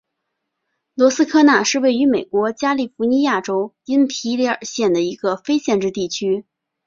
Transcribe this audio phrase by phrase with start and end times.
[0.95, 6.43] 罗斯科纳是位于美国加利福尼亚州因皮里尔县的一个非建制地区。